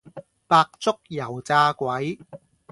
[0.47, 2.17] 白粥油炸鬼